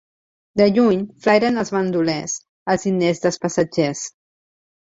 [0.61, 2.39] De lluny flairen els bandolers
[2.75, 4.07] els diners dels passatgers.